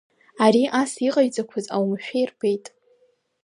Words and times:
Ари 0.45 0.63
ас 0.81 0.91
иҟасҵақәаз 1.07 1.65
аумашәа 1.75 2.17
ирбеит. 2.19 2.65